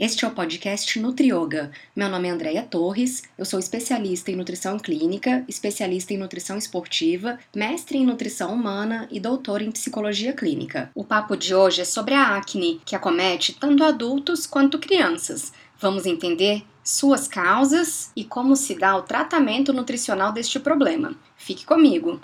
Este 0.00 0.24
é 0.24 0.28
o 0.28 0.30
podcast 0.30 0.98
Nutrioga. 0.98 1.70
Meu 1.94 2.08
nome 2.08 2.26
é 2.26 2.30
Andréia 2.30 2.62
Torres, 2.62 3.22
eu 3.36 3.44
sou 3.44 3.60
especialista 3.60 4.30
em 4.30 4.34
nutrição 4.34 4.78
clínica, 4.78 5.44
especialista 5.46 6.14
em 6.14 6.16
nutrição 6.16 6.56
esportiva, 6.56 7.38
mestre 7.54 7.98
em 7.98 8.06
nutrição 8.06 8.54
humana 8.54 9.06
e 9.10 9.20
doutora 9.20 9.62
em 9.62 9.70
psicologia 9.70 10.32
clínica. 10.32 10.90
O 10.94 11.04
papo 11.04 11.36
de 11.36 11.54
hoje 11.54 11.82
é 11.82 11.84
sobre 11.84 12.14
a 12.14 12.34
acne, 12.38 12.80
que 12.82 12.96
acomete 12.96 13.52
tanto 13.52 13.84
adultos 13.84 14.46
quanto 14.46 14.78
crianças. 14.78 15.52
Vamos 15.78 16.06
entender 16.06 16.64
suas 16.82 17.28
causas 17.28 18.10
e 18.16 18.24
como 18.24 18.56
se 18.56 18.78
dá 18.78 18.96
o 18.96 19.02
tratamento 19.02 19.70
nutricional 19.70 20.32
deste 20.32 20.58
problema. 20.58 21.14
Fique 21.36 21.66
comigo! 21.66 22.18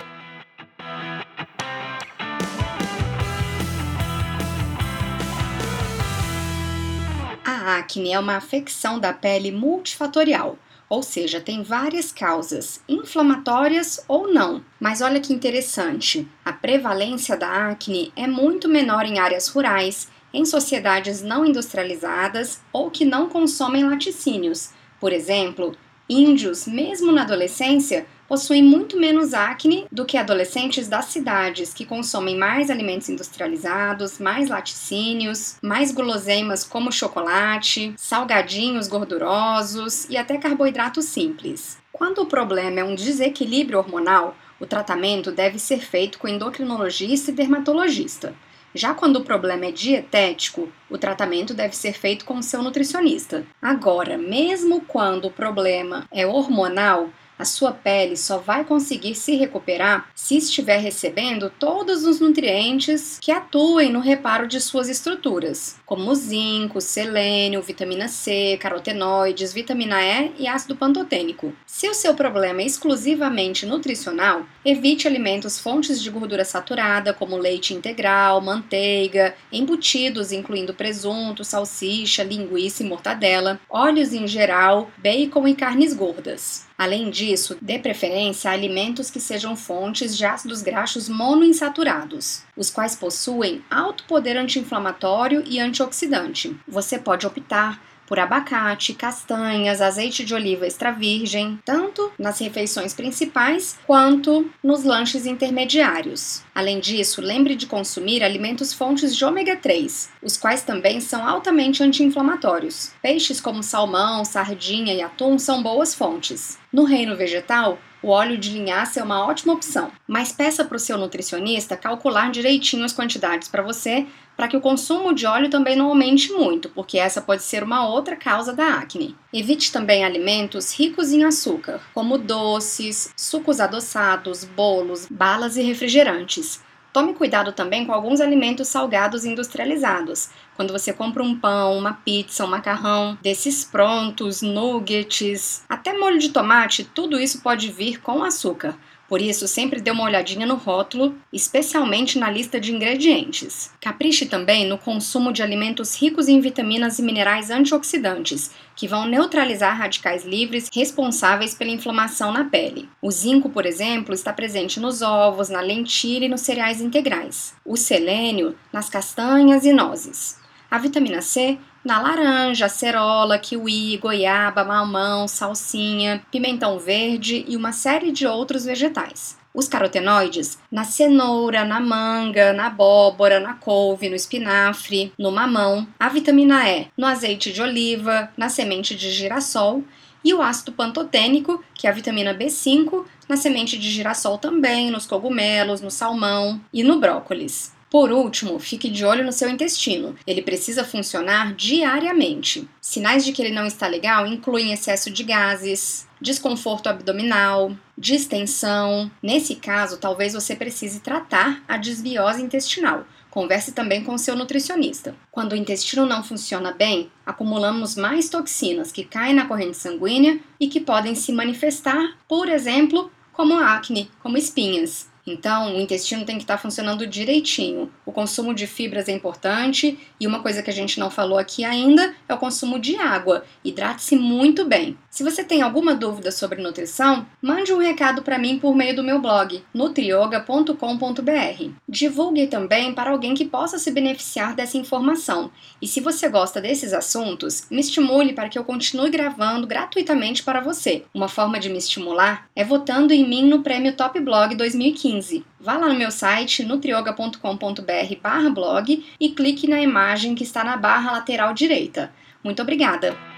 A 7.66 7.78
acne 7.78 8.12
é 8.12 8.18
uma 8.20 8.36
afecção 8.36 9.00
da 9.00 9.12
pele 9.12 9.50
multifatorial, 9.50 10.56
ou 10.88 11.02
seja, 11.02 11.40
tem 11.40 11.64
várias 11.64 12.12
causas, 12.12 12.80
inflamatórias 12.88 14.04
ou 14.06 14.32
não. 14.32 14.64
Mas 14.78 15.00
olha 15.00 15.18
que 15.18 15.32
interessante, 15.32 16.28
a 16.44 16.52
prevalência 16.52 17.36
da 17.36 17.66
acne 17.70 18.12
é 18.14 18.24
muito 18.28 18.68
menor 18.68 19.04
em 19.04 19.18
áreas 19.18 19.48
rurais, 19.48 20.06
em 20.32 20.44
sociedades 20.44 21.22
não 21.22 21.44
industrializadas 21.44 22.60
ou 22.72 22.88
que 22.88 23.04
não 23.04 23.28
consomem 23.28 23.82
laticínios. 23.82 24.70
Por 25.00 25.12
exemplo, 25.12 25.74
índios, 26.08 26.68
mesmo 26.68 27.10
na 27.10 27.22
adolescência, 27.22 28.06
possuem 28.28 28.62
muito 28.62 28.98
menos 28.98 29.34
acne 29.34 29.86
do 29.90 30.04
que 30.04 30.16
adolescentes 30.16 30.88
das 30.88 31.06
cidades, 31.06 31.72
que 31.72 31.84
consomem 31.84 32.36
mais 32.36 32.70
alimentos 32.70 33.08
industrializados, 33.08 34.18
mais 34.18 34.48
laticínios, 34.48 35.56
mais 35.62 35.92
guloseimas 35.92 36.64
como 36.64 36.92
chocolate, 36.92 37.94
salgadinhos 37.96 38.88
gordurosos 38.88 40.06
e 40.10 40.16
até 40.16 40.38
carboidratos 40.38 41.06
simples. 41.06 41.78
Quando 41.92 42.22
o 42.22 42.26
problema 42.26 42.80
é 42.80 42.84
um 42.84 42.94
desequilíbrio 42.94 43.78
hormonal, 43.78 44.36
o 44.58 44.66
tratamento 44.66 45.30
deve 45.30 45.58
ser 45.58 45.80
feito 45.80 46.18
com 46.18 46.28
endocrinologista 46.28 47.30
e 47.30 47.34
dermatologista. 47.34 48.34
Já 48.74 48.92
quando 48.92 49.16
o 49.16 49.24
problema 49.24 49.66
é 49.66 49.72
dietético, 49.72 50.68
o 50.90 50.98
tratamento 50.98 51.54
deve 51.54 51.74
ser 51.74 51.94
feito 51.94 52.26
com 52.26 52.42
seu 52.42 52.62
nutricionista. 52.62 53.46
Agora, 53.60 54.18
mesmo 54.18 54.82
quando 54.82 55.28
o 55.28 55.30
problema 55.30 56.06
é 56.12 56.26
hormonal, 56.26 57.08
a 57.38 57.44
sua 57.44 57.72
pele 57.72 58.16
só 58.16 58.38
vai 58.38 58.64
conseguir 58.64 59.14
se 59.14 59.36
recuperar 59.36 60.10
se 60.14 60.36
estiver 60.36 60.78
recebendo 60.78 61.50
todos 61.58 62.04
os 62.04 62.20
nutrientes 62.20 63.18
que 63.20 63.30
atuem 63.30 63.92
no 63.92 64.00
reparo 64.00 64.46
de 64.46 64.60
suas 64.60 64.88
estruturas, 64.88 65.76
como 65.84 66.14
zinco, 66.14 66.80
selênio, 66.80 67.62
vitamina 67.62 68.08
C, 68.08 68.58
carotenoides, 68.60 69.52
vitamina 69.52 70.02
E 70.02 70.32
e 70.38 70.48
ácido 70.48 70.76
pantotênico. 70.76 71.52
Se 71.66 71.88
o 71.88 71.94
seu 71.94 72.14
problema 72.14 72.62
é 72.62 72.66
exclusivamente 72.66 73.66
nutricional, 73.66 74.46
evite 74.64 75.06
alimentos 75.06 75.58
fontes 75.58 76.02
de 76.02 76.10
gordura 76.10 76.44
saturada, 76.44 77.12
como 77.12 77.36
leite 77.36 77.74
integral, 77.74 78.40
manteiga, 78.40 79.34
embutidos, 79.52 80.32
incluindo 80.32 80.74
presunto, 80.74 81.44
salsicha, 81.44 82.22
linguiça 82.22 82.82
e 82.82 82.86
mortadela, 82.86 83.60
óleos 83.68 84.12
em 84.12 84.26
geral, 84.26 84.90
bacon 84.98 85.46
e 85.46 85.54
carnes 85.54 85.92
gordas. 85.92 86.66
Além 86.78 87.08
disso, 87.08 87.56
dê 87.60 87.78
preferência 87.78 88.50
a 88.50 88.54
alimentos 88.54 89.10
que 89.10 89.18
sejam 89.18 89.56
fontes 89.56 90.16
de 90.16 90.26
ácidos 90.26 90.60
graxos 90.60 91.08
monoinsaturados, 91.08 92.42
os 92.54 92.70
quais 92.70 92.94
possuem 92.94 93.64
alto 93.70 94.04
poder 94.04 94.36
anti-inflamatório 94.36 95.42
e 95.46 95.58
antioxidante. 95.58 96.54
Você 96.68 96.98
pode 96.98 97.26
optar 97.26 97.80
por 98.06 98.18
abacate, 98.18 98.94
castanhas, 98.94 99.80
azeite 99.80 100.24
de 100.24 100.34
oliva 100.34 100.66
extra 100.66 100.90
virgem, 100.90 101.58
tanto 101.64 102.12
nas 102.18 102.38
refeições 102.38 102.94
principais 102.94 103.78
quanto 103.86 104.50
nos 104.62 104.84
lanches 104.84 105.26
intermediários. 105.26 106.42
Além 106.54 106.80
disso, 106.80 107.20
lembre 107.20 107.54
de 107.54 107.66
consumir 107.66 108.22
alimentos 108.22 108.72
fontes 108.72 109.14
de 109.14 109.24
ômega 109.24 109.56
3, 109.56 110.10
os 110.22 110.36
quais 110.36 110.62
também 110.62 111.00
são 111.00 111.26
altamente 111.26 111.82
anti-inflamatórios. 111.82 112.92
Peixes 113.02 113.40
como 113.40 113.62
salmão, 113.62 114.24
sardinha 114.24 114.94
e 114.94 115.02
atum 115.02 115.38
são 115.38 115.62
boas 115.62 115.94
fontes. 115.94 116.58
No 116.72 116.84
reino 116.84 117.16
vegetal, 117.16 117.78
o 118.02 118.10
óleo 118.10 118.38
de 118.38 118.50
linhaça 118.50 119.00
é 119.00 119.02
uma 119.02 119.26
ótima 119.26 119.52
opção, 119.52 119.90
mas 120.06 120.30
peça 120.30 120.64
para 120.64 120.76
o 120.76 120.80
seu 120.80 120.96
nutricionista 120.96 121.76
calcular 121.76 122.30
direitinho 122.30 122.84
as 122.84 122.92
quantidades 122.92 123.48
para 123.48 123.62
você, 123.62 124.06
para 124.36 124.48
que 124.48 124.56
o 124.56 124.60
consumo 124.60 125.14
de 125.14 125.26
óleo 125.26 125.48
também 125.48 125.74
não 125.74 125.88
aumente 125.88 126.32
muito, 126.32 126.68
porque 126.68 126.98
essa 126.98 127.20
pode 127.20 127.42
ser 127.42 127.62
uma 127.62 127.88
outra 127.88 128.14
causa 128.14 128.52
da 128.52 128.74
acne. 128.74 129.16
Evite 129.32 129.72
também 129.72 130.04
alimentos 130.04 130.78
ricos 130.78 131.10
em 131.12 131.24
açúcar, 131.24 131.80
como 131.94 132.18
doces, 132.18 133.12
sucos 133.16 133.60
adoçados, 133.60 134.44
bolos, 134.44 135.06
balas 135.10 135.56
e 135.56 135.62
refrigerantes. 135.62 136.60
Tome 136.92 137.12
cuidado 137.12 137.52
também 137.52 137.84
com 137.84 137.92
alguns 137.92 138.22
alimentos 138.22 138.68
salgados 138.68 139.24
industrializados. 139.26 140.30
Quando 140.54 140.72
você 140.72 140.94
compra 140.94 141.22
um 141.22 141.38
pão, 141.38 141.76
uma 141.76 141.92
pizza, 141.92 142.42
um 142.42 142.48
macarrão, 142.48 143.18
desses 143.20 143.64
prontos, 143.64 144.40
nuggets, 144.40 145.62
até 145.68 145.92
molho 145.92 146.18
de 146.18 146.30
tomate, 146.30 146.84
tudo 146.84 147.20
isso 147.20 147.42
pode 147.42 147.70
vir 147.70 148.00
com 148.00 148.24
açúcar. 148.24 148.74
Por 149.08 149.22
isso, 149.22 149.46
sempre 149.46 149.80
dê 149.80 149.90
uma 149.90 150.04
olhadinha 150.04 150.46
no 150.46 150.56
rótulo, 150.56 151.14
especialmente 151.32 152.18
na 152.18 152.30
lista 152.30 152.58
de 152.58 152.74
ingredientes. 152.74 153.70
Capriche 153.80 154.26
também 154.26 154.66
no 154.66 154.76
consumo 154.76 155.32
de 155.32 155.42
alimentos 155.42 155.94
ricos 156.00 156.28
em 156.28 156.40
vitaminas 156.40 156.98
e 156.98 157.02
minerais 157.02 157.50
antioxidantes, 157.50 158.50
que 158.74 158.88
vão 158.88 159.06
neutralizar 159.06 159.78
radicais 159.78 160.24
livres 160.24 160.68
responsáveis 160.74 161.54
pela 161.54 161.70
inflamação 161.70 162.32
na 162.32 162.44
pele. 162.44 162.88
O 163.00 163.10
zinco, 163.10 163.48
por 163.48 163.64
exemplo, 163.64 164.12
está 164.12 164.32
presente 164.32 164.80
nos 164.80 165.02
ovos, 165.02 165.48
na 165.48 165.60
lentilha 165.60 166.26
e 166.26 166.28
nos 166.28 166.40
cereais 166.40 166.80
integrais. 166.80 167.54
O 167.64 167.76
selênio 167.76 168.56
nas 168.72 168.88
castanhas 168.88 169.64
e 169.64 169.72
nozes. 169.72 170.36
A 170.68 170.78
vitamina 170.78 171.22
C 171.22 171.58
na 171.86 172.00
laranja, 172.00 172.66
acerola, 172.66 173.38
kiwi, 173.38 173.96
goiaba, 173.98 174.64
mamão, 174.64 175.28
salsinha, 175.28 176.20
pimentão 176.32 176.80
verde 176.80 177.44
e 177.46 177.56
uma 177.56 177.70
série 177.70 178.10
de 178.10 178.26
outros 178.26 178.64
vegetais. 178.64 179.38
Os 179.54 179.68
carotenoides 179.68 180.58
na 180.70 180.82
cenoura, 180.82 181.64
na 181.64 181.78
manga, 181.78 182.52
na 182.52 182.66
abóbora, 182.66 183.38
na 183.38 183.54
couve, 183.54 184.08
no 184.08 184.16
espinafre, 184.16 185.12
no 185.16 185.30
mamão, 185.30 185.86
a 185.96 186.08
vitamina 186.08 186.68
E 186.68 186.88
no 186.98 187.06
azeite 187.06 187.52
de 187.52 187.62
oliva, 187.62 188.30
na 188.36 188.48
semente 188.48 188.96
de 188.96 189.08
girassol 189.12 189.84
e 190.24 190.34
o 190.34 190.42
ácido 190.42 190.72
pantotênico, 190.72 191.62
que 191.72 191.86
é 191.86 191.90
a 191.90 191.92
vitamina 191.92 192.34
B5, 192.34 193.04
na 193.28 193.36
semente 193.36 193.78
de 193.78 193.88
girassol 193.88 194.38
também, 194.38 194.90
nos 194.90 195.06
cogumelos, 195.06 195.80
no 195.80 195.90
salmão 195.92 196.60
e 196.72 196.82
no 196.82 196.98
brócolis. 196.98 197.75
Por 197.96 198.12
último, 198.12 198.58
fique 198.58 198.90
de 198.90 199.06
olho 199.06 199.24
no 199.24 199.32
seu 199.32 199.48
intestino. 199.48 200.14
Ele 200.26 200.42
precisa 200.42 200.84
funcionar 200.84 201.54
diariamente. 201.54 202.68
Sinais 202.78 203.24
de 203.24 203.32
que 203.32 203.40
ele 203.40 203.54
não 203.54 203.64
está 203.64 203.86
legal 203.86 204.26
incluem 204.26 204.70
excesso 204.70 205.10
de 205.10 205.24
gases, 205.24 206.06
desconforto 206.20 206.88
abdominal, 206.88 207.74
distensão. 207.96 209.10
Nesse 209.22 209.54
caso, 209.54 209.96
talvez 209.96 210.34
você 210.34 210.54
precise 210.54 211.00
tratar 211.00 211.64
a 211.66 211.78
desbiose 211.78 212.42
intestinal. 212.42 213.06
Converse 213.30 213.72
também 213.72 214.04
com 214.04 214.18
seu 214.18 214.36
nutricionista. 214.36 215.16
Quando 215.30 215.52
o 215.52 215.56
intestino 215.56 216.04
não 216.04 216.22
funciona 216.22 216.72
bem, 216.72 217.10
acumulamos 217.24 217.96
mais 217.96 218.28
toxinas 218.28 218.92
que 218.92 219.06
caem 219.06 219.34
na 219.34 219.46
corrente 219.46 219.78
sanguínea 219.78 220.38
e 220.60 220.68
que 220.68 220.80
podem 220.80 221.14
se 221.14 221.32
manifestar, 221.32 222.14
por 222.28 222.50
exemplo, 222.50 223.10
como 223.32 223.54
acne, 223.54 224.10
como 224.22 224.36
espinhas. 224.36 225.08
Então, 225.26 225.74
o 225.74 225.80
intestino 225.80 226.24
tem 226.24 226.36
que 226.36 226.44
estar 226.44 226.56
tá 226.56 226.62
funcionando 226.62 227.04
direitinho. 227.06 227.90
O 228.04 228.12
consumo 228.12 228.54
de 228.54 228.66
fibras 228.66 229.08
é 229.08 229.12
importante 229.12 229.98
e 230.20 230.26
uma 230.26 230.40
coisa 230.40 230.62
que 230.62 230.70
a 230.70 230.72
gente 230.72 231.00
não 231.00 231.10
falou 231.10 231.36
aqui 231.36 231.64
ainda 231.64 232.14
é 232.28 232.34
o 232.34 232.38
consumo 232.38 232.78
de 232.78 232.96
água. 232.96 233.44
Hidrate-se 233.64 234.14
muito 234.14 234.64
bem. 234.64 234.96
Se 235.10 235.24
você 235.24 235.42
tem 235.42 235.62
alguma 235.62 235.94
dúvida 235.94 236.30
sobre 236.30 236.62
nutrição, 236.62 237.26
mande 237.42 237.72
um 237.72 237.78
recado 237.78 238.22
para 238.22 238.38
mim 238.38 238.58
por 238.58 238.76
meio 238.76 238.94
do 238.94 239.02
meu 239.02 239.18
blog 239.18 239.64
nutrioga.com.br. 239.74 241.70
Divulgue 241.88 242.46
também 242.46 242.94
para 242.94 243.10
alguém 243.10 243.34
que 243.34 243.44
possa 243.44 243.78
se 243.78 243.90
beneficiar 243.90 244.54
dessa 244.54 244.78
informação. 244.78 245.50
E 245.82 245.88
se 245.88 246.00
você 246.00 246.28
gosta 246.28 246.60
desses 246.60 246.92
assuntos, 246.92 247.66
me 247.70 247.80
estimule 247.80 248.32
para 248.32 248.48
que 248.48 248.58
eu 248.58 248.64
continue 248.64 249.10
gravando 249.10 249.66
gratuitamente 249.66 250.44
para 250.44 250.60
você. 250.60 251.04
Uma 251.12 251.28
forma 251.28 251.58
de 251.58 251.68
me 251.68 251.78
estimular 251.78 252.48
é 252.54 252.62
votando 252.62 253.12
em 253.12 253.26
mim 253.28 253.48
no 253.48 253.62
Prêmio 253.62 253.94
Top 253.94 254.20
Blog 254.20 254.54
2015 254.54 255.15
15. 255.16 255.44
Vá 255.58 255.78
lá 255.78 255.88
no 255.88 255.98
meu 255.98 256.10
site 256.10 256.62
nutrioga.com.br/blog 256.64 259.06
e 259.18 259.30
clique 259.30 259.66
na 259.66 259.80
imagem 259.80 260.34
que 260.34 260.44
está 260.44 260.62
na 260.62 260.76
barra 260.76 261.12
lateral 261.12 261.54
direita. 261.54 262.12
Muito 262.44 262.60
obrigada! 262.60 263.35